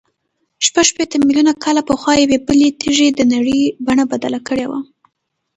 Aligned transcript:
شپږ 0.65 0.85
شپېته 0.89 1.15
میلیونه 1.27 1.53
کاله 1.63 1.81
پخوا 1.89 2.13
یوې 2.23 2.37
بلې 2.47 2.69
تېږې 2.79 3.07
د 3.13 3.21
نړۍ 3.33 3.61
بڼه 3.85 4.03
بدله 4.11 4.39
کړې 4.47 4.65
وه. 4.71 4.79